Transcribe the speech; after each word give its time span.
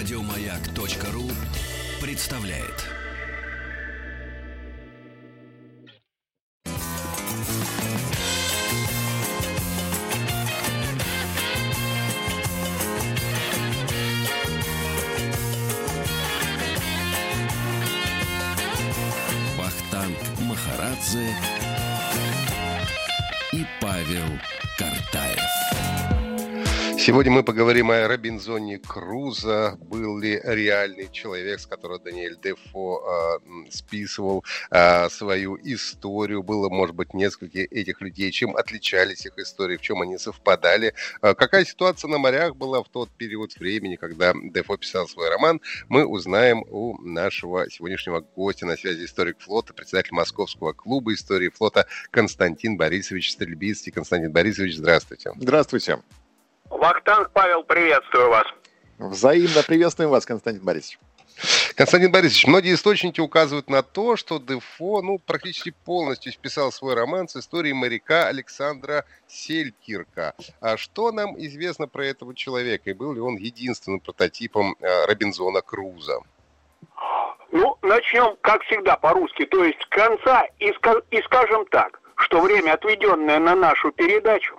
Радиомаяк.ру 0.00 1.30
представляет. 2.00 2.86
Вахтанг 19.58 20.16
Махарадзе 20.48 21.28
Сегодня 27.02 27.32
мы 27.32 27.42
поговорим 27.42 27.90
о 27.90 28.06
Робинзоне 28.06 28.78
Крузо. 28.78 29.78
Был 29.80 30.18
ли 30.18 30.38
реальный 30.44 31.08
человек, 31.10 31.58
с 31.58 31.64
которого 31.64 31.98
Даниэль 31.98 32.38
Дефо 32.38 33.40
э, 33.42 33.70
списывал 33.70 34.44
э, 34.70 35.08
свою 35.08 35.56
историю? 35.62 36.42
Было, 36.42 36.68
может 36.68 36.94
быть, 36.94 37.14
несколько 37.14 37.60
этих 37.60 38.02
людей. 38.02 38.30
Чем 38.30 38.54
отличались 38.54 39.24
их 39.24 39.38
истории, 39.38 39.78
в 39.78 39.80
чем 39.80 40.02
они 40.02 40.18
совпадали? 40.18 40.92
Э, 41.22 41.34
какая 41.34 41.64
ситуация 41.64 42.08
на 42.08 42.18
морях 42.18 42.54
была 42.54 42.82
в 42.82 42.90
тот 42.90 43.08
период 43.08 43.56
времени, 43.56 43.96
когда 43.96 44.34
Дефо 44.34 44.76
писал 44.76 45.08
свой 45.08 45.30
роман? 45.30 45.62
Мы 45.88 46.04
узнаем 46.04 46.66
у 46.68 47.00
нашего 47.00 47.70
сегодняшнего 47.70 48.20
гостя 48.20 48.66
на 48.66 48.76
связи 48.76 49.06
историк 49.06 49.40
флота, 49.40 49.72
председатель 49.72 50.12
Московского 50.12 50.74
клуба 50.74 51.14
истории 51.14 51.48
флота 51.48 51.86
Константин 52.10 52.76
Борисович 52.76 53.32
Стрельбицкий. 53.32 53.90
Константин 53.90 54.32
Борисович, 54.32 54.76
здравствуйте. 54.76 55.32
Здравствуйте. 55.38 55.98
Вахтанг 56.70 57.30
Павел, 57.32 57.64
приветствую 57.64 58.30
вас. 58.30 58.46
Взаимно 58.98 59.62
приветствуем 59.62 60.10
вас, 60.10 60.24
Константин 60.24 60.64
Борисович. 60.64 60.98
Константин 61.74 62.12
Борисович, 62.12 62.46
многие 62.46 62.74
источники 62.74 63.20
указывают 63.20 63.70
на 63.70 63.82
то, 63.82 64.16
что 64.16 64.38
Дефо 64.38 65.00
ну, 65.02 65.18
практически 65.18 65.70
полностью 65.84 66.32
вписал 66.32 66.70
свой 66.70 66.94
роман 66.94 67.28
с 67.28 67.36
историей 67.36 67.72
моряка 67.72 68.26
Александра 68.26 69.04
Селькирка. 69.26 70.34
А 70.60 70.76
что 70.76 71.12
нам 71.12 71.38
известно 71.38 71.88
про 71.88 72.06
этого 72.06 72.34
человека? 72.34 72.90
И 72.90 72.94
был 72.94 73.14
ли 73.14 73.20
он 73.20 73.36
единственным 73.36 74.00
прототипом 74.00 74.76
э, 74.80 75.06
Робинзона 75.06 75.62
Круза? 75.62 76.20
Ну, 77.52 77.76
начнем, 77.82 78.36
как 78.42 78.62
всегда, 78.64 78.96
по-русски, 78.96 79.46
то 79.46 79.64
есть 79.64 79.80
с 79.80 79.86
конца, 79.86 80.44
и, 80.58 80.72
и 81.10 81.22
скажем 81.22 81.64
так, 81.70 82.00
что 82.16 82.40
время, 82.40 82.74
отведенное 82.74 83.38
на 83.38 83.54
нашу 83.54 83.90
передачу, 83.92 84.56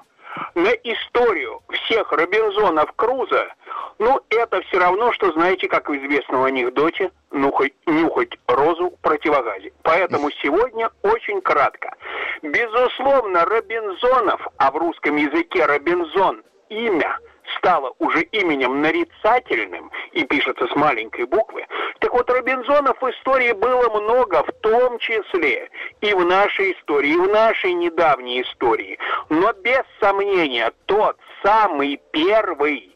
на 0.56 0.70
историю 0.70 1.62
всех 1.72 2.12
Робинзонов 2.12 2.92
Круза, 2.96 3.54
ну, 4.00 4.20
это 4.30 4.62
все 4.64 4.80
равно, 4.80 5.12
что, 5.14 5.32
знаете, 5.34 5.68
как 5.68 5.90
в 5.90 5.96
известном 5.96 6.44
анекдоте, 6.44 7.12
нюхать, 7.32 7.74
нюхать 7.86 8.38
розу 8.48 8.90
в 8.90 9.02
противогазе. 9.02 9.72
Поэтому 9.84 10.32
сегодня 10.42 10.90
очень 11.04 11.42
кратко. 11.42 11.94
Безусловно, 12.42 13.46
Робинзонов, 13.46 14.48
а 14.58 14.72
в 14.72 14.78
русском 14.78 15.16
языке 15.18 15.66
Робинзон– 15.66 16.44
имя– 16.70 17.20
стало 17.58 17.94
уже 18.00 18.22
именем 18.24 18.82
нарицательным 18.82 19.92
и 20.12 20.24
пишется 20.24 20.68
с 20.68 20.76
маленькой 20.76 21.26
буквы, 21.26 21.66
так 22.00 22.14
вот 22.14 22.30
Робинзонов 22.30 23.02
в 23.02 23.10
истории 23.10 23.54
было 23.54 23.90
много, 24.02 24.44
в 24.44 24.52
том 24.62 25.00
числе 25.00 25.70
и 26.02 26.14
в 26.14 26.26
нашей 26.26 26.74
истории, 26.74 27.12
и 27.12 27.18
в 27.18 27.28
нашей 27.30 27.74
недавней 27.74 28.42
истории. 28.42 28.98
Но 29.30 29.54
без 29.54 29.82
сомнения 30.00 30.72
тот 30.86 31.18
самый 31.44 32.02
первый, 32.12 32.96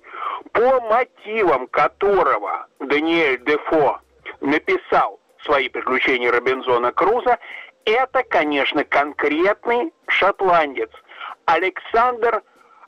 по 0.51 0.81
мотивам 0.81 1.67
которого 1.67 2.67
Даниэль 2.79 3.43
Дефо 3.43 3.99
написал 4.41 5.19
свои 5.43 5.69
приключения 5.69 6.31
Робинзона 6.31 6.91
Круза, 6.91 7.37
это, 7.85 8.23
конечно, 8.23 8.83
конкретный 8.83 9.93
шотландец 10.07 10.89
Александр 11.45 12.41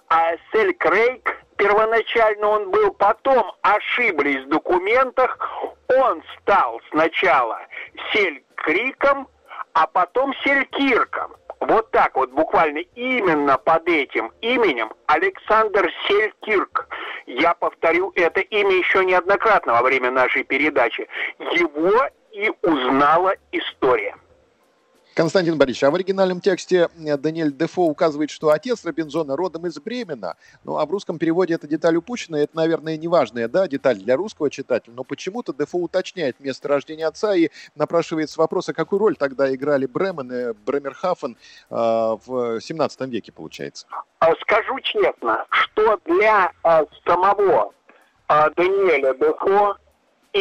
Асель 0.09 0.73
Крейг 0.75 1.43
первоначально 1.57 2.47
он 2.47 2.71
был, 2.71 2.91
потом 2.91 3.51
ошиблись 3.61 4.45
в 4.45 4.49
документах, 4.49 5.37
он 5.89 6.23
стал 6.39 6.81
сначала 6.91 7.59
Селькриком, 8.11 9.27
а 9.73 9.87
потом 9.87 10.33
Селькирком. 10.43 11.35
Вот 11.59 11.89
так 11.91 12.15
вот, 12.15 12.29
буквально 12.31 12.79
именно 12.95 13.57
под 13.57 13.87
этим 13.89 14.31
именем 14.41 14.91
Александр 15.07 15.91
Селькирк. 16.07 16.87
Я 17.25 17.55
повторю 17.55 18.11
это 18.15 18.41
имя 18.41 18.75
еще 18.75 19.03
неоднократно 19.03 19.73
во 19.73 19.81
время 19.81 20.11
нашей 20.11 20.43
передачи. 20.43 21.07
Его 21.39 22.07
и 22.31 22.51
узнала 22.61 23.33
история. 23.51 24.15
Константин 25.17 25.57
Борисович, 25.57 25.83
а 25.85 25.89
в 25.89 25.95
оригинальном 25.95 26.41
тексте 26.41 26.89
э, 26.95 27.17
Даниэль 27.17 27.51
Дефо 27.51 27.85
указывает, 27.85 28.29
что 28.29 28.51
отец 28.51 28.85
Робинзона 28.85 29.35
родом 29.35 29.65
из 29.65 29.79
Бремена. 29.79 30.35
Ну, 30.63 30.77
а 30.77 30.85
в 30.85 30.91
русском 30.91 31.17
переводе 31.17 31.55
эта 31.55 31.65
деталь 31.67 31.95
упущена. 31.95 32.37
Это, 32.37 32.55
наверное, 32.55 32.97
неважная 32.97 33.47
да, 33.47 33.67
деталь 33.67 33.97
для 33.97 34.15
русского 34.15 34.51
читателя. 34.51 34.93
Но 34.93 35.03
почему-то 35.03 35.53
Дефо 35.53 35.79
уточняет 35.79 36.39
место 36.39 36.67
рождения 36.67 37.07
отца 37.07 37.33
и 37.33 37.49
напрашивается 37.73 38.39
вопрос, 38.39 38.69
а 38.69 38.73
какую 38.73 38.99
роль 38.99 39.15
тогда 39.15 39.51
играли 39.51 39.87
Бремен 39.87 40.31
и 40.31 40.53
Бремерхафен 40.53 41.35
э, 41.71 41.75
в 41.75 42.61
17 42.61 43.01
веке, 43.09 43.31
получается? 43.31 43.87
А 44.19 44.31
скажу 44.35 44.79
честно, 44.81 45.47
что 45.49 45.99
для 46.05 46.51
э, 46.63 46.85
самого 47.07 47.73
э, 48.29 48.49
Даниэля 48.55 49.15
Дефо 49.15 49.77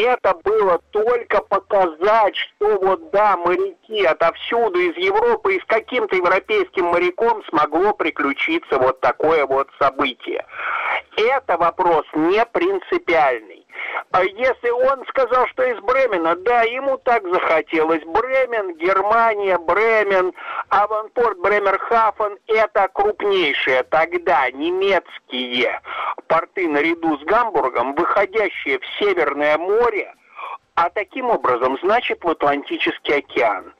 это 0.00 0.34
было 0.44 0.78
только 0.90 1.40
показать, 1.42 2.36
что 2.36 2.78
вот 2.78 3.10
да, 3.10 3.36
моряки 3.36 4.04
отовсюду 4.04 4.78
из 4.78 4.96
Европы 4.96 5.56
и 5.56 5.60
с 5.60 5.64
каким-то 5.64 6.16
европейским 6.16 6.86
моряком 6.86 7.42
смогло 7.48 7.92
приключиться 7.92 8.78
вот 8.78 9.00
такое 9.00 9.46
вот 9.46 9.68
событие. 9.78 10.44
Это 11.16 11.56
вопрос 11.56 12.04
не 12.15 12.44
принципиальный. 12.47 13.66
А 14.12 14.22
если 14.22 14.71
он 14.71 15.04
сказал, 15.06 15.47
что 15.49 15.62
из 15.65 15.81
Бремена, 15.81 16.37
да, 16.37 16.62
ему 16.62 16.99
так 16.99 17.27
захотелось. 17.27 18.03
Бремен, 18.04 18.77
Германия, 18.77 19.59
Бремен, 19.59 20.32
Аванпорт, 20.69 21.38
Бремерхафен– 21.38 22.38
это 22.47 22.88
крупнейшие 22.93 23.82
тогда 23.84 24.50
немецкие 24.50 25.81
порты 26.28 26.69
наряду 26.69 27.19
с 27.19 27.22
Гамбургом, 27.25 27.94
выходящие 27.94 28.78
в 28.78 28.87
Северное 28.99 29.56
море, 29.56 30.15
а 30.75 30.91
таким 30.91 31.31
образом, 31.31 31.78
значит, 31.82 32.22
в 32.22 32.28
Атлантический 32.28 33.16
океан. 33.16 33.72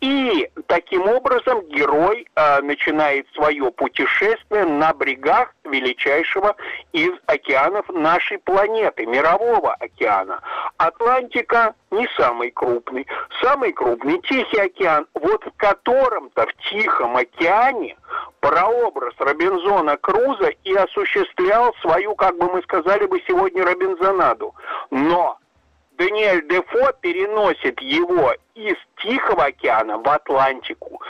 И 0.00 0.48
таким 0.66 1.06
образом 1.08 1.60
герой 1.68 2.26
э, 2.34 2.60
начинает 2.62 3.26
свое 3.34 3.70
путешествие 3.70 4.64
на 4.64 4.94
брегах 4.94 5.54
величайшего 5.64 6.56
из 6.92 7.12
океанов 7.26 7.86
нашей 7.90 8.38
планеты, 8.38 9.04
мирового 9.04 9.74
океана. 9.74 10.40
Атлантика 10.78 11.74
не 11.90 12.08
самый 12.16 12.50
крупный. 12.50 13.06
Самый 13.42 13.72
крупный 13.72 14.20
Тихий 14.22 14.60
океан, 14.60 15.06
вот 15.14 15.44
в 15.44 15.52
котором-то 15.56 16.46
в 16.46 16.70
Тихом 16.70 17.16
океане 17.16 17.96
прообраз 18.40 19.14
Робинзона 19.18 19.98
Круза 19.98 20.48
и 20.64 20.74
осуществлял 20.74 21.74
свою, 21.82 22.14
как 22.14 22.38
бы 22.38 22.50
мы 22.50 22.62
сказали 22.62 23.06
бы 23.06 23.20
сегодня, 23.26 23.64
Робинзонаду. 23.64 24.54
Но 24.90 25.38
Даниэль 26.00 26.48
Дефо 26.48 26.92
переносит 27.02 27.78
его 27.82 28.34
из 28.54 28.76
Тихого 29.02 29.44
океана 29.44 29.98
в 29.98 30.08
Атлантику, 30.08 31.02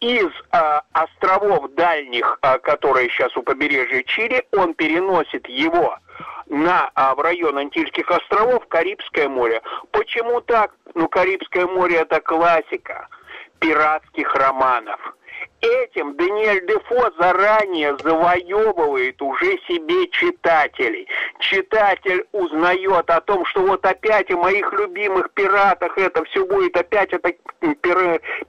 из 0.00 0.28
э, 0.52 0.80
островов 0.92 1.74
дальних, 1.74 2.38
э, 2.40 2.58
которые 2.60 3.10
сейчас 3.10 3.36
у 3.36 3.42
побережья 3.42 4.02
Чили, 4.02 4.46
он 4.52 4.72
переносит 4.72 5.46
его 5.46 5.98
на, 6.46 6.90
а, 6.94 7.14
в 7.14 7.20
район 7.20 7.58
Антильских 7.58 8.10
островов, 8.10 8.66
Карибское 8.68 9.28
море. 9.28 9.60
Почему 9.90 10.40
так? 10.40 10.74
Ну, 10.94 11.06
Карибское 11.06 11.66
море 11.66 11.96
это 11.96 12.22
классика 12.22 13.08
пиратских 13.58 14.34
романов 14.34 15.16
этим 15.60 16.16
Даниэль 16.16 16.66
Дефо 16.66 17.10
заранее 17.18 17.96
завоевывает 17.98 19.20
уже 19.22 19.58
себе 19.68 20.08
читателей. 20.08 21.06
Читатель 21.38 22.24
узнает 22.32 23.10
о 23.10 23.20
том, 23.20 23.44
что 23.46 23.62
вот 23.62 23.84
опять 23.84 24.30
о 24.30 24.36
моих 24.36 24.72
любимых 24.72 25.30
пиратах 25.32 25.96
это 25.98 26.24
все 26.24 26.44
будет, 26.46 26.76
опять 26.76 27.12
это 27.12 27.32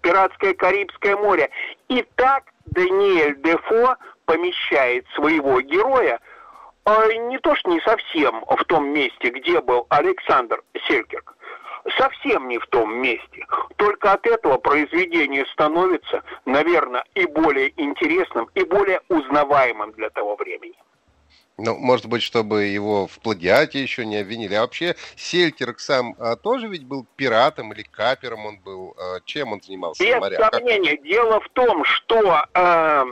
пиратское 0.02 0.54
Карибское 0.54 1.18
море. 1.18 1.50
И 1.90 2.06
так 2.16 2.44
Даниэль 2.66 3.42
Дефо 3.42 3.96
помещает 4.26 5.06
своего 5.16 5.60
героя 5.62 6.20
а 6.84 7.08
не 7.14 7.38
то 7.40 7.56
что 7.56 7.70
не 7.70 7.80
совсем 7.82 8.44
в 8.48 8.64
том 8.66 8.90
месте, 8.90 9.30
где 9.30 9.62
был 9.62 9.86
Александр 9.90 10.64
Селькерк, 10.88 11.36
совсем 11.98 12.48
не 12.48 12.58
в 12.58 12.68
том 12.68 12.96
месте. 12.96 13.46
Только 13.78 14.14
от 14.14 14.26
этого 14.28 14.58
произведение 14.58 15.46
становится, 15.54 16.24
наверное, 16.46 17.04
и 17.16 17.26
более 17.26 17.74
интересным, 17.82 18.50
и 18.56 18.64
более 18.64 19.02
узнаваемым 19.10 19.92
для 19.94 20.10
того 20.10 20.36
времени. 20.36 20.76
Ну, 21.58 21.78
может 21.78 22.08
быть, 22.08 22.24
чтобы 22.24 22.64
его 22.64 23.08
в 23.08 23.20
плагиате 23.20 23.82
еще 23.82 24.06
не 24.06 24.18
обвинили. 24.18 24.56
А 24.56 24.62
вообще 24.62 24.96
Селькерк 25.16 25.80
сам 25.80 26.16
а, 26.18 26.36
тоже 26.36 26.68
ведь 26.68 26.86
был 26.86 27.06
пиратом 27.16 27.72
или 27.74 27.84
капером 27.84 28.46
он 28.46 28.60
был? 28.60 28.96
А, 28.98 29.20
чем 29.26 29.54
он 29.54 29.62
занимался? 29.62 30.04
Без 30.04 30.20
моря? 30.20 30.50
сомнения. 30.52 30.98
Как... 30.98 31.04
Дело 31.04 31.40
в 31.40 31.50
том, 31.50 31.84
что 31.84 32.46
э, 32.54 33.06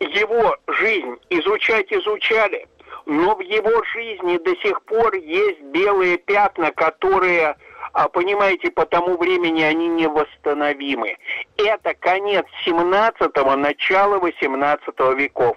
его 0.00 0.56
жизнь 0.66 1.16
изучать 1.30 1.92
изучали, 1.92 2.66
но 3.06 3.36
в 3.36 3.40
его 3.40 3.84
жизни 3.94 4.38
до 4.38 4.56
сих 4.56 4.82
пор 4.82 5.14
есть 5.14 5.60
белые 5.62 6.18
пятна, 6.18 6.72
которые 6.72 7.56
а 7.92 8.08
понимаете, 8.08 8.70
по 8.70 8.86
тому 8.86 9.16
времени 9.16 9.62
они 9.62 9.88
невосстановимы. 9.88 11.16
Это 11.56 11.94
конец 11.94 12.46
17-го, 12.66 13.56
начало 13.56 14.18
18 14.18 14.86
веков. 15.16 15.56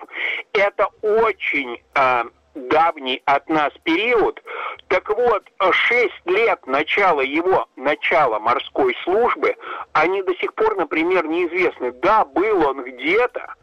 Это 0.54 0.88
очень 1.02 1.82
а, 1.94 2.26
давний 2.56 3.22
от 3.26 3.48
нас 3.50 3.72
период. 3.84 4.42
Так 4.88 5.10
вот, 5.10 5.44
6 5.72 6.12
лет 6.26 6.66
начала 6.68 7.22
его, 7.22 7.68
начала 7.76 8.40
морской 8.40 8.96
службы, 9.04 9.56
они 9.94 10.22
до 10.24 10.36
сих 10.36 10.54
пор, 10.56 10.76
например, 10.76 11.26
неизвестны. 11.28 11.92
Да, 11.94 12.26
был 12.26 12.68
он 12.68 12.84
где-то, 12.84 13.54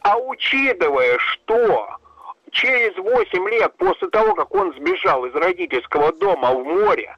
а 0.00 0.18
учитывая, 0.18 1.18
что 1.18 1.96
через 2.50 2.96
8 2.96 3.48
лет 3.48 3.76
после 3.76 4.08
того, 4.08 4.34
как 4.34 4.54
он 4.54 4.74
сбежал 4.74 5.24
из 5.26 5.34
родительского 5.34 6.12
дома 6.12 6.52
в 6.52 6.64
море, 6.64 7.16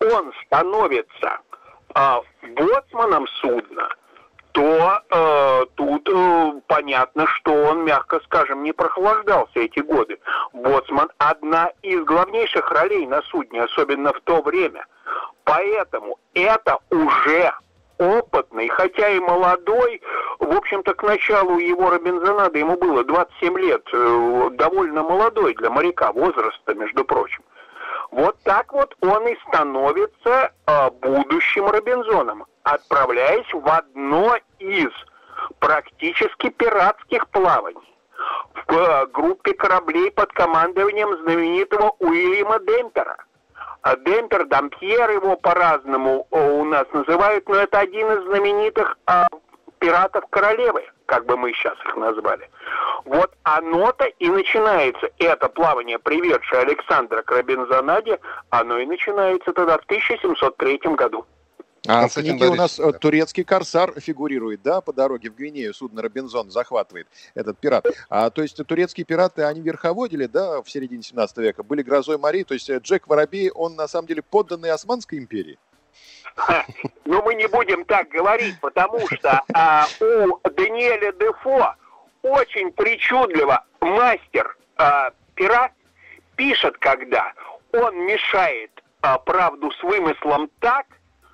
он 0.00 0.32
становится 0.46 1.40
э, 1.94 2.20
боцманом 2.56 3.26
судна, 3.40 3.88
то 4.52 5.00
э, 5.10 5.66
тут 5.74 6.08
э, 6.08 6.60
понятно, 6.68 7.26
что 7.26 7.52
он, 7.52 7.84
мягко 7.84 8.20
скажем, 8.24 8.62
не 8.62 8.72
прохлаждался 8.72 9.60
эти 9.60 9.80
годы. 9.80 10.18
Боцман– 10.52 11.10
одна 11.18 11.72
из 11.82 12.04
главнейших 12.04 12.70
ролей 12.70 13.06
на 13.06 13.20
судне, 13.22 13.64
особенно 13.64 14.12
в 14.12 14.20
то 14.20 14.42
время. 14.42 14.86
Поэтому 15.42 16.18
это 16.34 16.78
уже 16.90 17.52
опытный, 17.98 18.68
хотя 18.68 19.08
и 19.08 19.18
молодой, 19.18 20.00
в 20.38 20.56
общем-то, 20.56 20.94
к 20.94 21.02
началу 21.02 21.58
его 21.58 21.90
Робинзонада 21.90 22.58
ему 22.58 22.76
было 22.76 23.04
27 23.04 23.58
лет, 23.58 23.82
э, 23.92 24.50
довольно 24.52 25.02
молодой 25.02 25.54
для 25.54 25.70
моряка 25.70 26.12
возраста, 26.12 26.74
между 26.74 27.04
прочим. 27.04 27.42
Вот 28.14 28.36
так 28.44 28.72
вот 28.72 28.94
он 29.00 29.26
и 29.26 29.36
становится 29.48 30.52
э, 30.68 30.90
будущим 31.02 31.66
Робинзоном, 31.66 32.46
отправляясь 32.62 33.52
в 33.52 33.66
одно 33.68 34.36
из 34.60 34.90
практически 35.58 36.50
пиратских 36.50 37.28
плаваний 37.30 37.98
в 38.68 38.72
э, 38.72 39.06
группе 39.08 39.52
кораблей 39.54 40.12
под 40.12 40.32
командованием 40.32 41.24
знаменитого 41.24 41.96
Уильяма 41.98 42.60
Демпера. 42.60 43.16
А 43.82 43.96
Демпер, 43.96 44.46
Дампьер 44.46 45.10
его 45.10 45.36
по-разному 45.36 46.28
у 46.30 46.64
нас 46.64 46.86
называют, 46.92 47.48
но 47.48 47.56
это 47.56 47.80
один 47.80 48.12
из 48.12 48.26
знаменитых 48.26 48.96
э, 49.08 49.24
пиратов 49.80 50.24
королевы, 50.30 50.84
как 51.06 51.26
бы 51.26 51.36
мы 51.36 51.52
сейчас 51.52 51.74
их 51.86 51.96
назвали. 51.96 52.48
Вот 53.04 53.32
оно-то 53.42 54.04
и 54.04 54.28
начинается, 54.28 55.10
это 55.18 55.48
плавание, 55.48 55.98
приведшее 55.98 56.62
Александра 56.62 57.22
к 57.22 57.30
Робинзонаде, 57.30 58.18
оно 58.50 58.78
и 58.78 58.86
начинается 58.86 59.52
тогда 59.52 59.78
в 59.78 59.84
1703 59.84 60.78
году. 60.94 61.26
А 61.86 62.08
в 62.08 62.14
книге 62.14 62.46
у 62.46 62.54
нас 62.54 62.78
да. 62.78 62.92
турецкий 62.92 63.44
корсар 63.44 63.92
фигурирует, 64.00 64.62
да, 64.62 64.80
по 64.80 64.94
дороге 64.94 65.30
в 65.30 65.34
Гвинею 65.34 65.74
судно 65.74 66.00
Робинзон 66.00 66.50
захватывает 66.50 67.06
этот 67.34 67.58
пират. 67.58 67.84
А, 68.08 68.30
то 68.30 68.40
есть 68.40 68.56
турецкие 68.66 69.04
пираты, 69.04 69.42
они 69.42 69.60
верховодили, 69.60 70.24
да, 70.24 70.62
в 70.62 70.70
середине 70.70 71.02
17 71.02 71.36
века, 71.38 71.62
были 71.62 71.82
грозой 71.82 72.16
морей, 72.16 72.44
то 72.44 72.54
есть 72.54 72.70
э, 72.70 72.78
Джек 72.78 73.06
Воробей, 73.06 73.50
он 73.50 73.76
на 73.76 73.86
самом 73.86 74.06
деле 74.08 74.22
подданный 74.22 74.70
Османской 74.70 75.18
империи? 75.18 75.58
Ну, 77.04 77.22
мы 77.22 77.34
не 77.34 77.46
будем 77.46 77.84
так 77.84 78.08
говорить, 78.08 78.58
потому 78.60 78.98
что 79.08 79.42
а, 79.54 79.86
у 80.00 80.48
Даниэля 80.48 81.12
Дефо 81.12 81.74
очень 82.22 82.72
причудливо 82.72 83.64
мастер 83.80 84.56
а, 84.76 85.10
пера 85.34 85.70
пишет, 86.36 86.78
когда 86.78 87.32
он 87.72 88.06
мешает 88.06 88.70
а, 89.02 89.18
правду 89.18 89.70
с 89.72 89.82
вымыслом 89.82 90.50
так, 90.60 90.86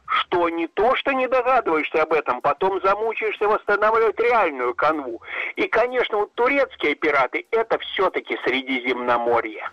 что 0.07 0.49
не 0.49 0.67
то, 0.67 0.97
что 0.97 1.13
не 1.13 1.29
догадываешься 1.29 2.03
об 2.03 2.13
этом, 2.13 2.41
потом 2.41 2.81
замучаешься 2.83 3.47
восстанавливать 3.47 4.19
реальную 4.19 4.75
канву. 4.75 5.23
И, 5.55 5.69
конечно, 5.69 6.19
вот 6.19 6.35
турецкие 6.35 6.97
пираты– 6.97 7.47
это 7.53 7.79
все-таки 7.79 8.37
Средиземноморье. 8.45 9.71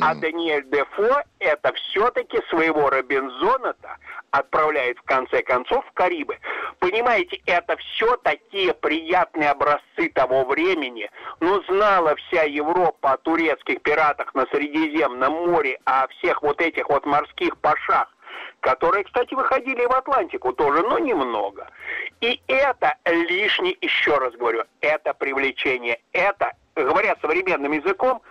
А 0.00 0.14
Даниэль 0.14 0.68
Дефо 0.70 1.22
это 1.38 1.72
все-таки 1.74 2.40
своего 2.48 2.90
Робинзона-то 2.90 3.96
отправляет 4.30 4.98
в 4.98 5.02
конце 5.02 5.42
концов 5.42 5.84
в 5.86 5.92
Карибы. 5.92 6.38
Понимаете, 6.78 7.40
это 7.46 7.76
все 7.76 8.16
такие 8.18 8.72
приятные 8.74 9.50
образцы 9.50 10.10
того 10.14 10.44
времени. 10.44 11.10
Но 11.40 11.60
знала 11.62 12.14
вся 12.16 12.44
Европа 12.44 13.12
о 13.12 13.16
турецких 13.18 13.82
пиратах 13.82 14.34
на 14.34 14.46
Средиземном 14.46 15.32
море, 15.32 15.78
о 15.84 16.06
всех 16.08 16.42
вот 16.42 16.60
этих 16.60 16.88
вот 16.88 17.04
морских 17.06 17.56
пашах 17.58 18.08
которые, 18.60 19.04
кстати, 19.04 19.34
выходили 19.34 19.84
в 19.86 19.92
Атлантику 19.92 20.52
тоже, 20.52 20.82
но 20.82 20.98
немного. 20.98 21.68
И 22.20 22.40
это 22.46 22.94
лишний, 23.06 23.76
еще 23.80 24.18
раз 24.18 24.34
говорю, 24.34 24.64
это 24.80 25.14
привлечение, 25.14 25.98
это, 26.12 26.52
говоря 26.76 27.16
современным 27.20 27.72
языком, 27.72 28.22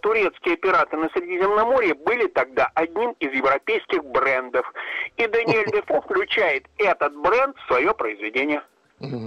турецкие 0.00 0.56
пираты 0.56 0.96
на 0.96 1.08
Средиземноморье 1.10 1.94
были 1.94 2.26
тогда 2.26 2.70
одним 2.74 3.12
из 3.20 3.32
европейских 3.32 4.04
брендов. 4.04 4.70
И 5.16 5.26
Даниэль 5.26 5.70
Дефо 5.72 6.00
включает 6.00 6.66
этот 6.78 7.16
бренд 7.16 7.56
в 7.56 7.66
свое 7.66 7.94
произведение. 7.94 8.62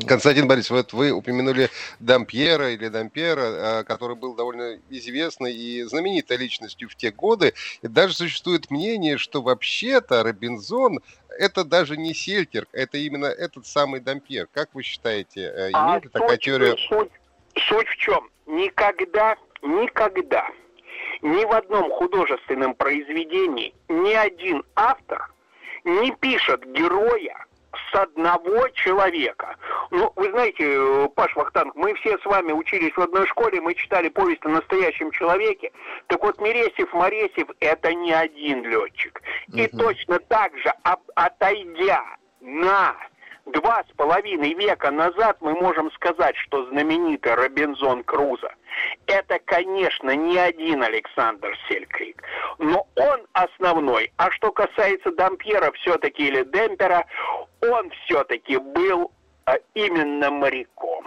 Константин 0.06 0.50
Борисович, 0.50 0.72
вот 0.72 0.94
вы 0.94 1.12
упомянули 1.12 1.70
Дампьера 2.02 2.72
или 2.72 2.90
Дампьера, 2.90 3.80
а, 3.80 3.84
который 3.86 4.18
был 4.18 4.36
довольно 4.36 4.78
известной 4.90 5.54
и 5.54 5.82
знаменитой 5.84 6.36
личностью 6.36 6.90
в 6.90 6.96
те 6.96 7.12
годы. 7.12 7.54
И 7.82 7.88
даже 7.88 8.14
существует 8.14 8.70
мнение, 8.70 9.18
что 9.18 9.42
вообще-то 9.42 10.24
Робинзон 10.24 11.00
это 11.40 11.64
даже 11.64 11.96
не 11.96 12.14
Селькер, 12.14 12.68
это 12.74 12.98
именно 12.98 13.28
этот 13.28 13.66
самый 13.66 14.02
Дампьер. 14.02 14.48
Как 14.52 14.70
вы 14.74 14.84
считаете, 14.84 15.42
э, 15.42 15.72
имеет 15.72 15.76
а 15.76 16.00
ли 16.00 16.10
такая 16.10 16.30
суть, 16.32 16.42
теория? 16.42 16.76
Суть, 16.90 17.12
суть 17.56 17.88
в 17.88 17.96
чем? 17.96 18.30
Никогда, 18.48 19.38
никогда 19.62 20.48
ни 21.22 21.46
в 21.46 21.52
одном 21.52 21.90
художественном 21.92 22.74
произведении 22.74 23.74
ни 23.90 24.14
один 24.14 24.64
автор 24.76 25.32
не 25.84 26.12
пишет 26.12 26.66
героя 26.72 27.46
с 27.92 27.96
одного 27.96 28.68
человека. 28.70 29.56
Ну, 29.92 30.12
вы 30.16 30.30
знаете, 30.32 31.10
Паш 31.16 31.36
Вахтанг, 31.36 31.76
мы 31.76 31.94
все 31.96 32.18
с 32.18 32.26
вами 32.26 32.52
учились 32.52 32.96
в 32.96 33.02
одной 33.02 33.26
школе, 33.28 33.62
мы 33.62 33.74
читали 33.76 34.10
повесть 34.10 34.46
о 34.46 34.50
настоящем 34.50 35.12
человеке. 35.12 35.72
Так 36.08 36.22
вот, 36.22 36.40
Мересев, 36.42 36.94
Моресев– 36.94 37.48
это 37.60 37.94
не 37.94 38.12
один 38.12 38.64
летчик. 38.64 39.22
И 39.54 39.68
угу. 39.68 39.78
точно 39.78 40.20
так 40.20 40.58
же, 40.58 40.74
отойдя 41.16 42.04
на 42.42 42.96
два 43.52 43.84
с 43.90 43.96
половиной 43.96 44.54
века 44.54 44.92
назад 44.92 45.38
мы 45.42 45.54
можем 45.54 45.92
сказать, 45.92 46.36
что 46.38 46.66
знаменитый 46.68 47.34
Робинзон 47.36 48.04
Крузо– 48.04 48.54
это, 49.08 49.40
конечно, 49.46 50.16
не 50.16 50.38
один 50.38 50.84
Александр 50.84 51.58
Селькрик, 51.68 52.22
но 52.58 52.88
он 52.96 53.22
основной. 53.34 54.12
А 54.18 54.32
что 54.32 54.52
касается 54.52 55.12
Дампьера 55.12 55.72
все-таки 55.74 56.28
или 56.28 56.44
Демпера, 56.44 57.06
он 57.62 57.90
все-таки 58.06 58.58
был 58.58 59.12
а, 59.46 59.58
именно 59.74 60.32
моряком. 60.32 61.06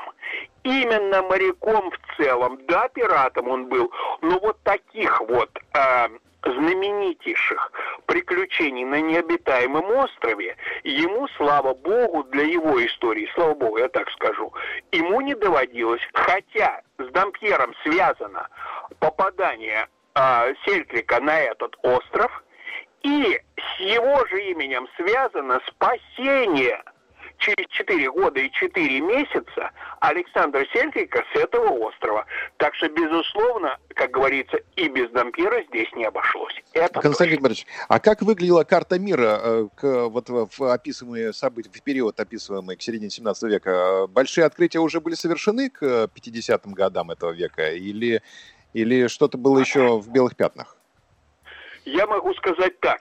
Именно 0.63 1.23
моряком 1.23 1.91
в 1.91 2.17
целом. 2.17 2.59
Да, 2.67 2.89
пиратом 2.89 3.49
он 3.49 3.67
был, 3.69 3.93
но 4.23 4.39
вот 4.39 4.63
таких 4.63 5.21
вот 5.23 5.51
а, 5.73 6.09
знаменитейших 6.45 7.73
приключений 8.07 8.85
на 8.85 9.01
необитаемом 9.01 9.85
острове, 9.97 10.57
ему, 10.85 11.29
слава 11.37 11.75
богу, 11.75 12.25
для 12.25 12.45
его 12.45 12.85
истории, 12.85 13.31
слава 13.35 13.55
богу, 13.55 13.79
я 13.79 13.89
так 13.89 14.11
скажу, 14.11 14.53
ему 14.93 15.21
не 15.21 15.35
доводилось. 15.35 16.03
Хотя 16.13 16.83
с 16.99 17.09
Дампьером 17.11 17.75
связано 17.83 18.49
попадание 18.99 19.89
э, 20.15 20.55
Селькрика 20.65 21.21
на 21.21 21.41
этот 21.41 21.77
остров, 21.83 22.45
и 23.03 23.41
с 23.57 23.81
его 23.81 24.27
же 24.27 24.43
именем 24.51 24.89
связано 24.97 25.61
спасение– 25.69 26.83
через 27.45 27.69
4 27.69 28.11
года 28.11 28.41
и 28.41 28.51
4 28.51 29.01
месяца 29.01 29.71
Александр 30.01 30.67
Селькика 30.73 31.23
с 31.33 31.39
этого 31.39 31.71
острова. 31.71 32.25
Так 32.57 32.75
что, 32.75 32.89
безусловно, 32.89 33.77
как 33.95 34.11
говорится, 34.11 34.59
и 34.77 34.89
без 34.89 35.11
Дампира 35.11 35.63
здесь 35.69 35.93
не 35.95 36.05
обошлось. 36.07 36.55
Это 36.73 37.01
Константин 37.01 37.43
Борисович, 37.43 37.67
а 37.89 38.01
как 38.01 38.23
выглядела 38.23 38.65
карта 38.65 38.99
мира 38.99 39.41
э, 39.43 39.69
к, 39.77 40.09
вот, 40.09 40.29
в 40.29 40.73
описываемые 40.73 41.33
события, 41.33 41.71
в 41.71 41.83
период 41.83 42.19
описываемый 42.19 42.77
к 42.77 42.83
середине 42.83 43.11
17 43.11 43.43
века? 43.45 44.07
Большие 44.09 44.47
открытия 44.47 44.79
уже 44.79 45.01
были 45.01 45.15
совершены 45.15 45.69
к 45.69 45.83
50-м 45.83 46.73
годам 46.73 47.11
этого 47.11 47.33
века? 47.33 47.73
Или 47.73 48.23
Или 48.73 49.07
что-то 49.07 49.39
было 49.39 49.59
еще 49.59 49.99
в 49.99 50.11
белых 50.11 50.35
пятнах? 50.37 50.77
Я 51.85 52.07
могу 52.07 52.33
сказать 52.35 52.81
так. 52.81 53.01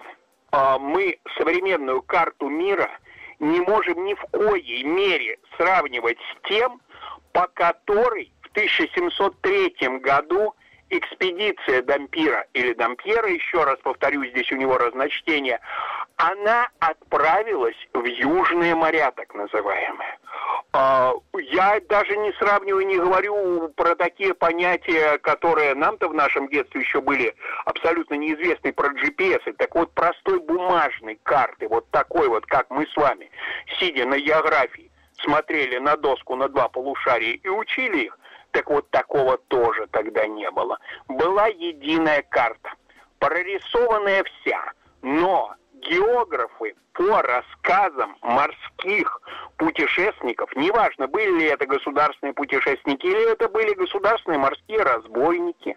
А, 0.51 0.77
мы 0.77 1.17
современную 1.37 2.01
карту 2.01 2.49
мира 2.49 2.89
не 3.43 3.59
можем 3.61 4.05
ни 4.05 4.13
в 4.13 4.25
коей 4.31 4.83
мере 4.83 5.37
сравнивать 5.57 6.17
с 6.17 6.47
тем, 6.47 6.81
по 7.33 7.47
которой 7.47 8.31
в 8.41 8.47
1703 8.51 9.99
году 9.99 10.55
экспедиция 10.97 11.81
Дампира 11.81 12.45
или 12.53 12.73
Дампьера, 12.73 13.29
еще 13.29 13.63
раз 13.63 13.77
повторю, 13.83 14.25
здесь 14.25 14.51
у 14.51 14.55
него 14.55 14.77
разночтение, 14.77 15.59
она 16.17 16.69
отправилась 16.79 17.75
в 17.93 18.05
Южные 18.05 18.75
моря, 18.75 19.11
так 19.11 19.33
называемые. 19.33 20.17
А, 20.71 21.13
я 21.33 21.79
даже 21.87 22.17
не 22.17 22.31
сравниваю, 22.33 22.85
не 22.87 22.97
говорю 22.97 23.69
про 23.75 23.95
такие 23.95 24.33
понятия, 24.33 25.17
которые 25.19 25.75
нам-то 25.75 26.09
в 26.09 26.13
нашем 26.13 26.47
детстве 26.47 26.81
еще 26.81 27.01
были 27.01 27.35
абсолютно 27.65 28.15
неизвестны 28.15 28.73
про 28.73 28.89
GPS. 28.93 29.53
Так 29.53 29.75
вот, 29.75 29.91
простой 29.93 30.39
бумажной 30.39 31.19
карты, 31.23 31.67
вот 31.67 31.89
такой 31.91 32.27
вот, 32.27 32.45
как 32.45 32.69
мы 32.69 32.87
с 32.87 32.95
вами, 32.95 33.29
сидя 33.79 34.05
на 34.05 34.19
географии, 34.19 34.89
смотрели 35.17 35.77
на 35.77 35.95
доску 35.95 36.35
на 36.35 36.49
два 36.49 36.69
полушария 36.69 37.33
и 37.41 37.47
учили 37.47 38.05
их, 38.05 38.17
так 38.53 38.69
вот 38.69 38.89
такого 38.91 39.37
тоже 39.49 39.87
тогда 39.87 40.25
не 40.27 40.49
было. 40.51 40.77
Была 41.07 41.47
единая 41.47 42.23
карта, 42.29 42.71
прорисованная 43.19 44.23
вся, 44.23 44.71
но 45.01 45.53
географы 45.73 46.75
по 46.93 47.21
рассказам 47.23 48.15
морских 48.21 49.21
путешественников, 49.57 50.55
неважно, 50.55 51.07
были 51.07 51.39
ли 51.39 51.45
это 51.45 51.65
государственные 51.65 52.33
путешественники 52.33 53.07
или 53.07 53.31
это 53.31 53.49
были 53.49 53.73
государственные 53.73 54.39
морские 54.39 54.83
разбойники, 54.83 55.75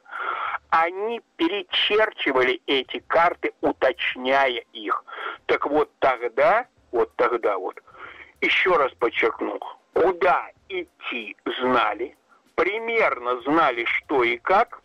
они 0.68 1.22
перечерчивали 1.36 2.60
эти 2.66 2.98
карты, 3.06 3.52
уточняя 3.62 4.62
их. 4.74 5.04
Так 5.46 5.66
вот 5.66 5.90
тогда, 5.98 6.66
вот 6.92 7.10
тогда 7.16 7.56
вот, 7.56 7.80
еще 8.42 8.76
раз 8.76 8.92
подчеркну, 8.92 9.58
куда 9.94 10.50
идти 10.68 11.36
знали, 11.58 12.16
примерно 12.56 13.40
знали, 13.42 13.84
что 13.84 14.24
и 14.24 14.36
как, 14.38 14.80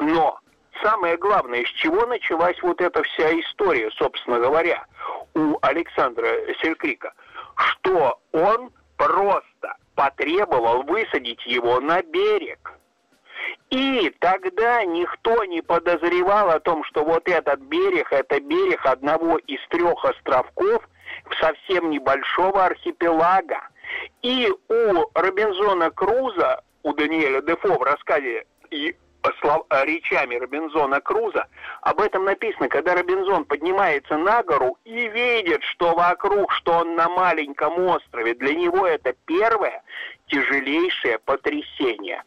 но 0.00 0.40
самое 0.82 1.16
главное, 1.16 1.64
с 1.64 1.68
чего 1.68 2.06
началась 2.06 2.60
вот 2.62 2.80
эта 2.80 3.02
вся 3.02 3.38
история, 3.40 3.90
собственно 3.90 4.38
говоря, 4.38 4.86
у 5.34 5.58
Александра 5.60 6.28
Селькрика, 6.62 7.12
что 7.56 8.18
он 8.32 8.70
просто 8.96 9.76
потребовал 9.94 10.84
высадить 10.84 11.44
его 11.46 11.80
на 11.80 12.02
берег. 12.02 12.72
И 13.70 14.14
тогда 14.20 14.84
никто 14.84 15.44
не 15.44 15.60
подозревал 15.60 16.50
о 16.50 16.60
том, 16.60 16.84
что 16.84 17.04
вот 17.04 17.28
этот 17.28 17.60
берег, 17.60 18.12
это 18.12 18.40
берег 18.40 18.84
одного 18.86 19.38
из 19.38 19.60
трех 19.68 20.04
островков 20.04 20.88
совсем 21.40 21.90
небольшого 21.90 22.64
архипелага. 22.64 23.60
И 24.22 24.48
у 24.68 25.10
Робинзона 25.14 25.90
Круза, 25.90 26.62
у 26.88 26.94
Даниэля 26.94 27.42
Дефо 27.42 27.78
в 27.78 27.82
рассказе 27.82 28.46
слов, 29.40 29.66
э, 29.68 29.84
речами 29.84 30.36
Робинзона 30.36 31.00
Круза, 31.00 31.46
об 31.82 32.00
этом 32.00 32.24
написано, 32.24 32.68
когда 32.68 32.94
Робинзон 32.94 33.44
поднимается 33.44 34.16
на 34.16 34.42
гору 34.42 34.78
и 34.84 35.08
видит, 35.08 35.62
что 35.64 35.94
вокруг, 35.94 36.50
что 36.52 36.72
он 36.78 36.96
на 36.96 37.08
маленьком 37.08 37.78
острове, 37.78 38.34
для 38.34 38.54
него 38.54 38.86
это 38.86 39.14
первое 39.26 39.82
тяжелейшее 40.28 41.18
потрясение. 41.18 42.22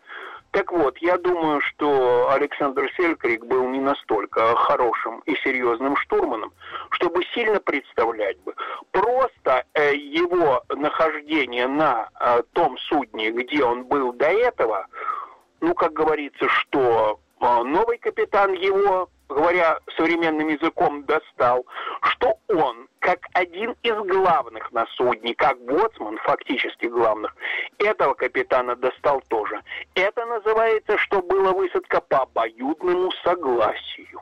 Так 0.51 0.69
вот, 0.73 0.97
я 0.97 1.17
думаю, 1.17 1.61
что 1.61 2.29
Александр 2.29 2.91
Селькрик 2.97 3.45
был 3.45 3.69
не 3.69 3.79
настолько 3.79 4.53
хорошим 4.57 5.21
и 5.25 5.35
серьезным 5.37 5.95
штурманом, 5.95 6.51
чтобы 6.89 7.23
сильно 7.33 7.61
представлять 7.61 8.37
бы. 8.41 8.53
Просто 8.91 9.63
э, 9.73 9.95
его 9.95 10.61
нахождение 10.69 11.67
на 11.67 12.09
э, 12.19 12.43
том 12.51 12.77
судне, 12.79 13.31
где 13.31 13.63
он 13.63 13.85
был 13.85 14.11
до 14.11 14.27
этого, 14.27 14.87
ну, 15.61 15.73
как 15.73 15.93
говорится, 15.93 16.49
что 16.49 17.19
а, 17.41 17.63
новый 17.63 17.97
капитан 17.97 18.53
его, 18.53 19.09
говоря 19.27 19.79
современным 19.97 20.49
языком, 20.49 21.03
достал, 21.05 21.65
что 22.01 22.37
он, 22.49 22.87
как 22.99 23.19
один 23.33 23.75
из 23.81 23.95
главных 23.95 24.71
на 24.71 24.85
судне, 24.95 25.33
как 25.33 25.59
боцман, 25.65 26.19
фактически 26.19 26.85
главных, 26.85 27.35
этого 27.79 28.13
капитана 28.13 28.75
достал 28.75 29.23
тоже. 29.29 29.59
Это 29.95 30.25
называется, 30.25 30.97
что 30.97 31.21
была 31.21 31.51
высадка 31.51 32.01
по 32.01 32.21
обоюдному 32.21 33.11
согласию. 33.23 34.21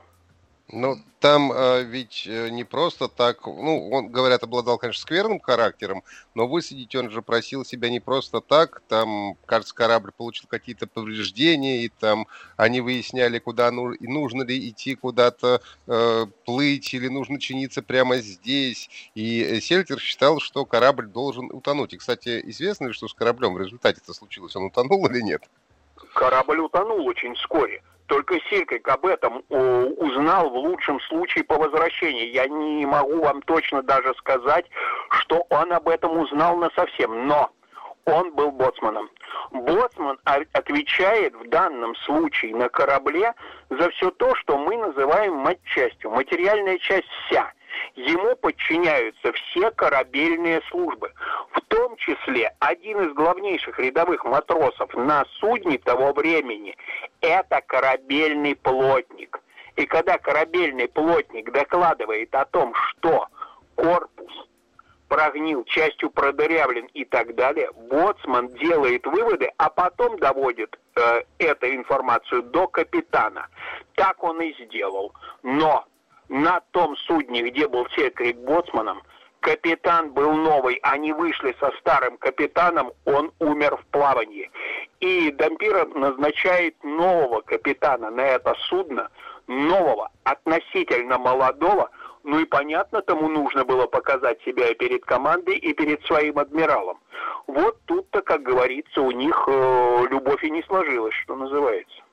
Ну, 0.72 0.98
там 1.20 1.52
э, 1.52 1.82
ведь 1.84 2.28
э, 2.28 2.50
не 2.50 2.64
просто 2.64 3.08
так, 3.08 3.44
ну, 3.48 3.90
он, 3.90 4.10
говорят, 4.10 4.44
обладал, 4.44 4.78
конечно, 4.78 5.02
скверным 5.02 5.40
характером, 5.40 6.04
но 6.36 6.48
высадить 6.48 6.96
он 6.96 7.10
же 7.10 7.24
просил 7.24 7.66
себя 7.66 7.90
не 7.90 8.00
просто 8.00 8.40
так, 8.40 8.84
там, 8.88 9.36
кажется, 9.48 9.74
корабль 9.74 10.12
получил 10.16 10.48
какие-то 10.48 10.86
повреждения, 10.86 11.84
и 11.84 11.90
там 11.90 12.28
они 12.56 12.82
выясняли, 12.82 13.40
куда 13.40 13.72
ну, 13.72 13.96
нужно 14.00 14.44
ли 14.44 14.70
идти 14.70 14.94
куда-то 14.94 15.62
э, 15.88 16.26
плыть, 16.46 16.94
или 16.94 17.08
нужно 17.08 17.40
чиниться 17.40 17.82
прямо 17.82 18.18
здесь, 18.18 18.92
и 19.16 19.60
Сельтер 19.62 20.00
считал, 20.00 20.40
что 20.40 20.66
корабль 20.66 21.08
должен 21.08 21.50
утонуть. 21.52 21.94
И, 21.94 21.98
кстати, 21.98 22.42
известно 22.46 22.88
ли, 22.88 22.94
что 22.94 23.08
с 23.08 23.16
кораблем 23.16 23.56
в 23.56 23.60
результате 23.60 24.02
это 24.04 24.14
случилось, 24.14 24.56
он 24.56 24.66
утонул 24.66 25.08
или 25.08 25.22
нет? 25.22 25.42
Корабль 26.14 26.60
утонул 26.60 27.08
очень 27.08 27.34
вскоре. 27.34 27.82
Только 28.10 28.40
Силькик 28.50 28.88
об 28.88 29.06
этом 29.06 29.44
узнал 29.50 30.50
в 30.50 30.56
лучшем 30.56 31.00
случае 31.02 31.44
по 31.44 31.56
возвращении. 31.56 32.34
Я 32.34 32.48
не 32.48 32.84
могу 32.88 33.22
вам 33.22 33.44
точно 33.44 33.84
даже 33.84 34.16
сказать, 34.16 34.66
что 35.12 35.46
он 35.52 35.72
об 35.72 35.88
этом 35.88 36.18
узнал 36.18 36.58
на 36.58 36.72
совсем. 36.72 37.28
Но 37.28 37.52
он 38.06 38.34
был 38.34 38.52
боцманом. 38.52 39.12
Боцман 39.52 40.18
отвечает 40.24 41.36
в 41.36 41.50
данном 41.50 41.96
случае 41.98 42.56
на 42.56 42.68
корабле 42.68 43.36
за 43.70 43.92
все 43.92 44.10
то, 44.10 44.34
что 44.38 44.58
мы 44.58 44.76
называем 44.78 45.36
матчастью. 45.36 46.10
Материальная 46.10 46.80
часть 46.80 47.08
вся. 47.28 47.54
Ему 47.96 48.36
подчиняются 48.36 49.32
все 49.34 49.72
корабельные 49.72 50.62
службы, 50.70 51.12
в 51.52 51.62
том 51.62 51.96
числе 51.98 52.54
один 52.60 53.02
из 53.02 53.14
главнейших 53.14 53.78
рядовых 53.80 54.24
матросов 54.26 54.94
на 54.96 55.26
судне 55.40 55.78
того 55.78 56.14
времени– 56.14 56.76
это 57.22 57.62
корабельный 57.66 58.56
плотник. 58.56 59.40
И 59.76 59.86
когда 59.86 60.18
корабельный 60.18 60.88
плотник 60.88 61.52
докладывает 61.52 62.34
о 62.36 62.46
том, 62.46 62.74
что 62.76 63.28
корпус 63.76 64.50
прогнил, 65.08 65.64
частью 65.66 66.12
продырявлен 66.12 66.86
и 66.94 67.04
так 67.04 67.36
далее, 67.36 67.72
боцман 67.90 68.48
делает 68.50 69.06
выводы, 69.06 69.52
а 69.58 69.70
потом 69.70 70.18
доводит 70.20 70.78
э, 70.96 71.24
эту 71.40 71.68
информацию 71.76 72.44
до 72.44 72.68
капитана. 72.68 73.48
Так 73.96 74.24
он 74.24 74.42
и 74.42 74.54
сделал. 74.64 75.14
Но 75.44 75.86
на 76.30 76.62
том 76.72 76.96
судне, 76.96 77.50
где 77.50 77.68
был 77.68 77.88
Седрик 77.96 78.38
боцманом, 78.38 79.02
капитан 79.40 80.12
был 80.12 80.34
новый, 80.34 80.80
они 80.84 81.12
вышли 81.12 81.56
со 81.60 81.72
старым 81.80 82.18
капитаном, 82.18 82.92
он 83.06 83.32
умер 83.40 83.78
в 83.78 83.86
плавании. 83.88 84.50
И 85.00 85.32
Дампира 85.32 85.86
назначает 85.86 86.76
нового 86.84 87.42
капитана 87.42 88.10
на 88.12 88.22
это 88.22 88.56
судно, 88.70 89.10
нового, 89.48 90.12
относительно 90.24 91.18
молодого, 91.18 91.90
ну 92.24 92.40
и 92.40 92.46
понятно, 92.46 93.02
тому 93.02 93.28
нужно 93.28 93.66
было 93.66 93.88
показать 93.88 94.42
себя 94.44 94.70
и 94.70 94.76
перед 94.76 95.06
командой, 95.06 95.58
и 95.58 95.74
перед 95.74 96.04
своим 96.06 96.38
адмиралом. 96.38 97.00
Вот 97.48 97.78
тут-то, 97.86 98.22
как 98.22 98.44
говорится, 98.44 99.02
у 99.02 99.12
них 99.12 99.44
э, 99.48 100.06
любовь 100.12 100.44
и 100.44 100.52
не 100.52 100.62
сложилась, 100.64 101.16
что 101.24 101.36
называется. 101.36 102.04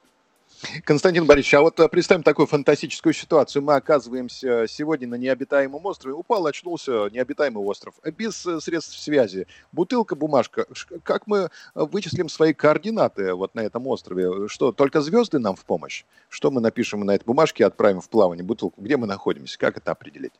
Константин 0.85 1.27
Борисович, 1.27 1.55
а 1.55 1.61
вот 1.61 1.79
э, 1.81 1.89
представим 1.89 2.23
такую 2.23 2.47
фантастическую 2.47 3.13
ситуацию. 3.13 3.63
Мы 3.63 3.75
оказываемся 3.75 4.67
сегодня 4.69 5.07
на 5.07 5.17
необитаемом 5.17 5.85
острове. 5.85 6.15
Упал, 6.15 6.47
очнулся 6.47 7.09
необитаемый 7.11 7.63
остров. 7.63 7.95
Без 8.17 8.45
э, 8.47 8.61
средств 8.61 8.99
связи. 8.99 9.47
Бутылка, 9.73 10.15
бумажка. 10.15 10.67
Как 11.03 11.27
мы 11.27 11.39
э, 11.39 11.49
вычислим 11.75 12.29
свои 12.29 12.53
координаты 12.53 13.35
вот 13.35 13.55
на 13.55 13.61
этом 13.61 13.87
острове? 13.87 14.49
Что, 14.49 14.73
только 14.73 15.01
звезды 15.01 15.39
нам 15.39 15.57
в 15.57 15.65
помощь? 15.65 16.05
Что 16.29 16.51
мы 16.51 16.61
напишем 16.61 17.01
на 17.01 17.15
этой 17.15 17.25
бумажке 17.25 17.65
и 17.65 17.67
отправим 17.67 18.01
в 18.01 18.09
плавание 18.09 18.45
бутылку? 18.45 18.81
Где 18.81 18.97
мы 18.97 19.07
находимся? 19.07 19.59
Как 19.59 19.77
это 19.77 19.93
определить? 19.93 20.33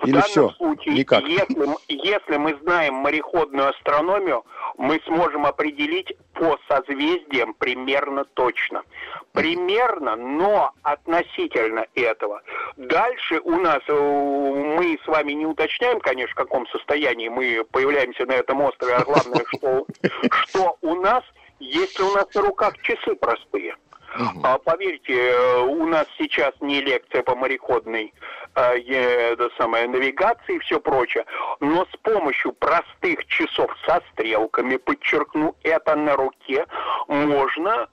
В 0.00 0.04
Или 0.04 0.12
данном 0.12 0.28
все? 0.28 0.48
случае, 0.50 0.94
Никак. 0.94 1.24
Если, 1.24 1.66
если 1.88 2.36
мы 2.38 2.56
знаем 2.62 2.94
мореходную 2.94 3.68
астрономию, 3.68 4.44
мы 4.78 4.98
сможем 5.04 5.44
определить 5.44 6.16
по 6.32 6.58
созвездиям 6.68 7.52
примерно 7.52 8.24
точно. 8.24 8.82
Примерно, 9.32 10.16
но 10.16 10.72
относительно 10.82 11.84
этого. 11.94 12.40
Дальше 12.76 13.40
у 13.44 13.56
нас, 13.56 13.80
э, 13.88 13.92
мы 13.92 14.98
с 15.04 15.06
вами 15.06 15.32
не 15.32 15.44
уточняем, 15.44 16.00
конечно, 16.00 16.32
в 16.32 16.36
каком 16.36 16.66
состоянии 16.68 17.28
мы 17.28 17.62
появляемся 17.70 18.24
на 18.24 18.32
этом 18.32 18.62
острове, 18.62 18.94
а 18.94 19.04
главное, 19.04 19.44
что, 19.48 19.86
что 20.30 20.78
у 20.80 20.94
нас, 20.94 21.22
если 21.58 22.02
у 22.02 22.14
нас 22.14 22.26
на 22.34 22.40
руках 22.40 22.78
часы 22.78 23.14
простые. 23.16 23.76
А, 24.42 24.58
поверьте, 24.58 25.14
э, 25.14 25.58
у 25.60 25.86
нас 25.86 26.06
сейчас 26.18 26.52
не 26.60 26.80
лекция 26.80 27.22
по 27.22 27.36
мореходной 27.36 28.12
это 28.54 29.50
самое, 29.56 29.88
навигации 29.88 30.56
и 30.56 30.58
все 30.60 30.80
прочее, 30.80 31.24
но 31.60 31.86
с 31.86 31.96
помощью 32.02 32.52
простых 32.52 33.26
часов 33.26 33.70
со 33.86 34.02
стрелками, 34.12 34.76
подчеркну, 34.76 35.54
это 35.62 35.94
на 35.94 36.16
руке, 36.16 36.66
можно 37.06 37.88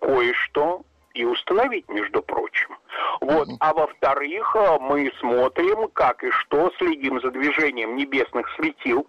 кое-что 0.00 0.82
и 1.14 1.24
установить, 1.24 1.88
между 1.88 2.22
прочим. 2.22 2.76
Вот. 3.20 3.48
А 3.60 3.74
во-вторых, 3.74 4.56
э, 4.56 4.78
мы 4.80 5.12
смотрим, 5.20 5.88
как 5.88 6.24
и 6.24 6.30
что, 6.30 6.72
следим 6.78 7.20
за 7.20 7.30
движением 7.30 7.96
небесных 7.96 8.48
светил, 8.56 9.06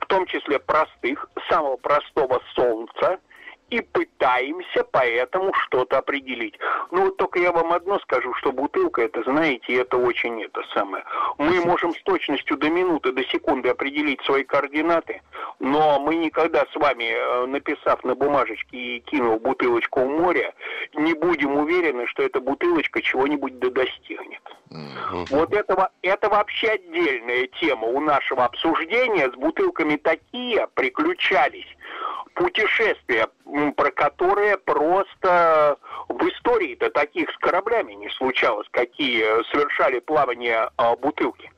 в 0.00 0.06
том 0.06 0.26
числе 0.26 0.58
простых, 0.58 1.28
самого 1.48 1.76
простого 1.76 2.42
Солнца, 2.54 3.18
и 3.70 3.80
пытаемся 3.80 4.84
поэтому 4.90 5.52
что-то 5.54 5.98
определить. 5.98 6.54
Ну 6.90 7.06
вот 7.06 7.16
только 7.16 7.38
я 7.38 7.52
вам 7.52 7.72
одно 7.72 7.98
скажу, 8.00 8.32
что 8.34 8.52
бутылка, 8.52 9.02
это, 9.02 9.22
знаете, 9.24 9.74
это 9.74 9.96
очень 9.96 10.42
это 10.42 10.62
самое. 10.74 11.04
Мы 11.38 11.60
можем 11.64 11.94
с 11.94 12.02
точностью 12.02 12.56
до 12.56 12.70
минуты, 12.70 13.12
до 13.12 13.24
секунды 13.24 13.68
определить 13.68 14.20
свои 14.22 14.44
координаты, 14.44 15.22
но 15.58 15.98
мы 15.98 16.16
никогда 16.16 16.64
с 16.72 16.76
вами, 16.76 17.12
э, 17.12 17.46
написав 17.46 18.04
на 18.04 18.14
бумажечке 18.14 18.76
и 18.76 19.00
кинув 19.00 19.42
бутылочку 19.42 20.00
в 20.00 20.08
море, 20.08 20.54
не 20.94 21.14
будем 21.14 21.56
уверены, 21.56 22.06
что 22.06 22.22
эта 22.22 22.40
бутылочка 22.40 23.02
чего-нибудь 23.02 23.58
да 23.58 23.70
достигнет. 23.70 24.42
Вот 25.30 25.52
этого, 25.52 25.90
это 26.02 26.28
вообще 26.28 26.70
отдельная 26.70 27.46
тема 27.60 27.86
у 27.86 28.00
нашего 28.00 28.44
обсуждения. 28.44 29.30
С 29.30 29.34
бутылками 29.34 29.96
такие 29.96 30.66
приключались 30.74 31.66
путешествия, 32.34 33.28
про 33.76 33.90
которые 33.90 34.58
просто 34.58 35.78
в 36.08 36.22
истории-то 36.28 36.90
таких 36.90 37.30
с 37.30 37.36
кораблями 37.38 37.92
не 37.92 38.08
случалось, 38.10 38.66
какие 38.70 39.24
совершали 39.50 40.00
плавание 40.00 40.70
а, 40.76 40.96
бутылки. 40.96 41.50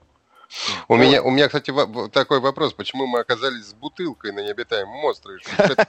У 0.89 0.95
вот. 0.95 1.03
меня, 1.03 1.23
у 1.23 1.31
меня, 1.31 1.47
кстати, 1.47 1.73
такой 2.11 2.41
вопрос. 2.41 2.73
Почему 2.73 3.07
мы 3.07 3.21
оказались 3.21 3.67
с 3.67 3.75
бутылкой 3.75 4.33
на 4.33 4.41
необитаемом 4.41 5.05
острове? 5.05 5.41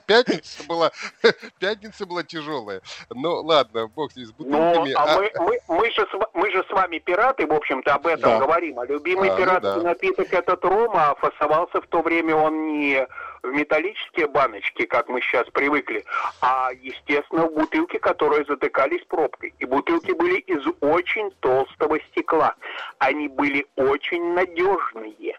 Пятница 0.05 0.63
была, 0.67 0.91
пятница 1.59 2.05
была 2.05 2.23
тяжелая. 2.23 2.81
Ну, 3.09 3.41
ладно, 3.41 3.87
бог 3.87 4.11
здесь 4.11 4.27
с 4.27 4.33
ну, 4.37 4.45
бутылками. 4.45 4.91
Ну, 4.91 4.99
а, 4.99 5.03
а... 5.03 5.17
Мы, 5.17 5.31
мы, 5.39 5.59
мы, 5.69 5.91
же, 5.91 6.07
мы 6.33 6.51
же 6.51 6.65
с 6.67 6.71
вами 6.71 6.99
пираты, 6.99 7.47
в 7.47 7.53
общем-то, 7.53 7.93
об 7.93 8.07
этом 8.07 8.31
да. 8.31 8.39
говорим. 8.39 8.79
А 8.79 8.85
любимый 8.85 9.29
а, 9.29 9.37
пиратский 9.37 9.75
ну, 9.75 9.81
да. 9.81 9.89
напиток 9.89 10.33
этот 10.33 10.63
ром, 10.65 10.91
а 10.93 11.15
фасовался 11.15 11.81
в 11.81 11.87
то 11.87 12.01
время 12.01 12.35
он 12.35 12.67
не 12.67 13.07
в 13.43 13.47
металлические 13.47 14.27
баночки, 14.27 14.85
как 14.85 15.07
мы 15.09 15.21
сейчас 15.21 15.47
привыкли, 15.49 16.03
а, 16.41 16.69
естественно, 16.81 17.45
в 17.45 17.53
бутылки, 17.53 17.97
которые 17.97 18.45
затыкались 18.45 19.03
пробкой. 19.05 19.53
И 19.59 19.65
бутылки 19.65 20.11
были 20.11 20.39
из 20.39 20.65
очень 20.81 21.31
толстого 21.39 21.99
стекла. 22.11 22.55
Они 22.99 23.27
были 23.27 23.65
очень 23.75 24.33
надежные. 24.33 25.37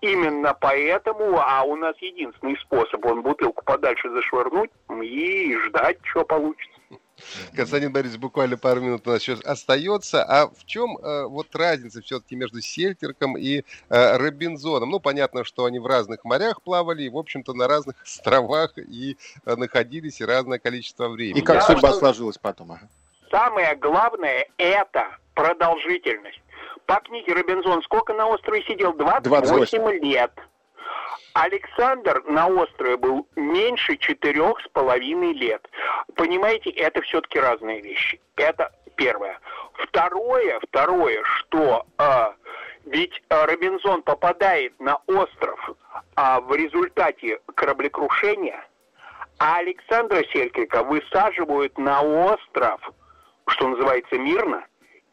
Именно 0.00 0.54
поэтому, 0.60 1.40
а 1.40 1.62
у 1.62 1.76
нас 1.76 1.96
единственный 1.98 2.56
способ, 2.58 3.04
он 3.04 3.22
бутылку 3.22 3.64
подальше 3.64 4.08
зашвырнуть 4.10 4.70
и 5.02 5.56
ждать, 5.56 5.98
что 6.04 6.24
получится. 6.24 6.80
Константин 7.54 7.92
Борисович, 7.92 8.20
буквально 8.20 8.56
пару 8.56 8.80
минут 8.80 9.06
у 9.06 9.10
нас 9.10 9.22
сейчас 9.22 9.40
остается. 9.42 10.24
А 10.24 10.48
в 10.48 10.64
чем 10.66 10.96
э, 10.96 11.24
вот 11.24 11.54
разница 11.54 12.00
все-таки 12.02 12.36
между 12.36 12.60
Сельтерком 12.60 13.36
и 13.36 13.64
э, 13.88 14.16
Робинзоном? 14.16 14.90
Ну, 14.90 15.00
понятно, 15.00 15.44
что 15.44 15.64
они 15.64 15.78
в 15.78 15.86
разных 15.86 16.24
морях 16.24 16.62
плавали, 16.62 17.04
и, 17.04 17.08
в 17.08 17.16
общем-то, 17.16 17.52
на 17.54 17.68
разных 17.68 17.96
островах 18.02 18.76
и 18.78 19.16
э, 19.44 19.56
находились, 19.56 20.20
и 20.20 20.24
разное 20.24 20.58
количество 20.58 21.08
времени. 21.08 21.38
И 21.38 21.42
как 21.42 21.56
да, 21.56 21.62
судьба 21.62 21.92
сложилась 21.92 22.38
потом? 22.38 22.72
Ага. 22.72 22.88
Самое 23.30 23.76
главное– 23.76 24.46
это 24.58 25.16
продолжительность. 25.34 26.40
По 26.86 26.96
книге 26.96 27.34
Робинзон 27.34 27.82
сколько 27.82 28.12
на 28.12 28.26
острове 28.26 28.62
сидел? 28.64 28.92
28, 28.92 29.28
28. 29.28 30.04
лет. 30.04 30.32
Александр 31.34 32.22
на 32.26 32.48
острове 32.48 32.96
был 32.96 33.26
меньше 33.36 33.96
четырех 33.96 34.60
с 34.60 34.68
половиной 34.68 35.32
лет. 35.32 35.68
Понимаете, 36.16 36.70
это 36.70 37.00
все-таки 37.02 37.38
разные 37.38 37.80
вещи. 37.80 38.20
Это 38.36 38.72
первое. 38.96 39.38
Второе, 39.74 40.60
второе, 40.68 41.22
что 41.24 41.86
э, 41.98 42.32
ведь 42.86 43.22
э, 43.28 43.44
Робинзон 43.44 44.02
попадает 44.02 44.78
на 44.80 44.96
остров 45.06 45.70
э, 46.16 46.40
в 46.40 46.54
результате 46.54 47.40
кораблекрушения, 47.54 48.66
а 49.38 49.58
Александра 49.58 50.22
Селькрика 50.32 50.82
высаживают 50.82 51.78
на 51.78 52.02
остров, 52.02 52.80
что 53.46 53.68
называется, 53.68 54.18
мирно, 54.18 54.64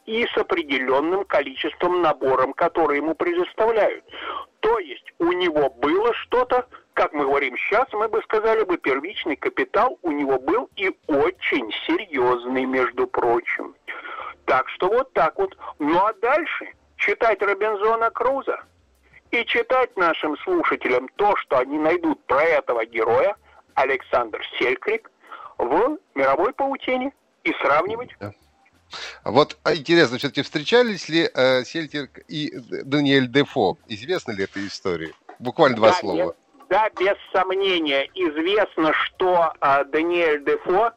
и 0.08 0.26
с 0.26 0.38
определенным 0.38 1.26
количеством 1.26 2.02
набором, 2.02 2.54
который 2.54 2.98
ему 2.98 3.14
предоставляют. 3.14 4.04
То 4.62 4.80
есть 4.80 5.14
у 5.20 5.32
него 5.34 5.70
было 5.70 6.14
что-то, 6.14 6.66
как 6.94 7.14
мы 7.14 7.26
говорим 7.26 7.56
сейчас, 7.58 7.88
мы 7.92 8.08
бы 8.08 8.22
сказали 8.24 8.64
бы, 8.64 8.78
первичный 8.78 9.36
капитал 9.36 10.00
у 10.02 10.12
него 10.12 10.40
был 10.40 10.70
и 10.78 10.90
очень 11.08 11.72
серьезный, 11.86 12.66
между 12.66 13.06
прочим. 13.06 13.76
Так 14.46 14.70
что 14.70 14.88
вот 14.88 15.12
так 15.14 15.38
вот. 15.38 15.56
Ну 15.78 16.00
а 16.00 16.14
дальше 16.14 16.74
читать 16.96 17.42
Робинзона 17.42 18.10
Круза 18.10 18.64
и 19.32 19.44
читать 19.46 19.96
нашим 19.98 20.38
слушателям 20.38 21.10
то, 21.18 21.36
что 21.36 21.60
они 21.60 21.78
найдут 21.78 22.24
про 22.26 22.44
этого 22.44 22.86
героя, 22.86 23.36
Александр 23.76 24.42
Селькрик, 24.58 25.12
в 25.58 25.98
мировой 26.16 26.54
паутине 26.54 27.12
и 27.44 27.52
сравнивать. 27.62 28.16
Вот 29.24 29.58
а 29.64 29.76
интересно, 29.76 30.18
все-таки 30.18 30.42
встречались 30.42 31.10
ли 31.10 31.30
э, 31.34 31.64
Сельтик 31.64 32.20
и 32.28 32.52
Даниэль 32.84 33.28
Дефо? 33.28 33.78
Известна 33.88 34.32
ли 34.32 34.46
эта 34.46 34.66
история? 34.66 35.14
Буквально 35.40 35.78
два 35.78 35.90
да, 35.90 35.94
слова. 35.96 36.18
Без, 36.18 36.34
да, 36.70 36.90
без 37.00 37.16
сомнения. 37.32 38.10
Известно, 38.14 38.94
что 38.94 39.54
э, 39.60 39.84
Даниэль 39.86 40.44
Дефо 40.44 40.92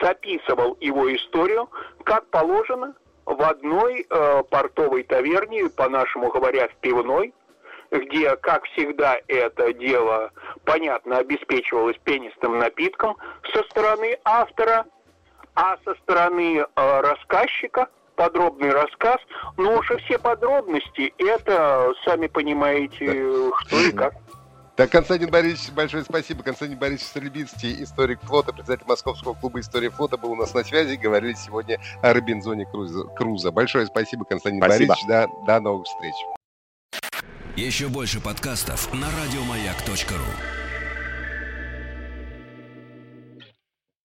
записывал 0.00 0.76
его 0.80 1.14
историю, 1.14 1.68
как 2.04 2.26
положено, 2.30 2.94
в 3.24 3.42
одной 3.42 4.06
э, 4.08 4.42
портовой 4.50 5.02
таверне, 5.04 5.68
по-нашему 5.68 6.30
говоря, 6.30 6.68
в 6.68 6.74
пивной, 6.76 7.32
где, 7.90 8.36
как 8.36 8.64
всегда, 8.66 9.18
это 9.28 9.72
дело, 9.72 10.30
понятно, 10.64 11.18
обеспечивалось 11.18 11.96
пенистым 12.04 12.58
напитком 12.58 13.16
со 13.52 13.62
стороны 13.64 14.18
автора– 14.24 14.86
а 15.54 15.76
со 15.84 15.94
стороны 16.02 16.58
э, 16.58 17.00
рассказчика 17.00 17.88
подробный 18.16 18.70
рассказ, 18.70 19.16
но 19.56 19.78
уже 19.78 19.96
все 19.98 20.18
подробности, 20.18 21.14
это, 21.16 21.92
сами 22.04 22.26
понимаете, 22.26 23.50
что 23.66 23.80
и 23.80 23.92
как. 23.92 24.14
Так, 24.76 24.90
Константин 24.90 25.30
Борисович, 25.30 25.72
большое 25.74 26.04
спасибо. 26.04 26.42
Константин 26.42 26.78
Борисович 26.78 27.08
Стрельбицкий, 27.08 27.82
историк 27.82 28.20
флота, 28.22 28.52
председатель 28.52 28.86
Московского 28.86 29.34
клуба 29.34 29.60
«История 29.60 29.90
флота» 29.90 30.16
был 30.16 30.32
у 30.32 30.36
нас 30.36 30.54
на 30.54 30.64
связи. 30.64 30.96
Говорили 30.96 31.34
сегодня 31.34 31.78
о 32.02 32.14
Робинзоне 32.14 32.66
Круза. 32.66 33.04
Круза. 33.16 33.52
Большое 33.52 33.86
спасибо, 33.86 34.24
Константин 34.24 34.62
спасибо. 34.62 34.94
Борисович. 34.94 35.06
До, 35.06 35.46
до 35.46 35.60
новых 35.60 35.86
встреч. 35.86 36.14
Еще 37.56 37.88
больше 37.88 38.22
подкастов 38.22 38.92
на 38.94 39.08
радиомаяк.ру 39.22 40.59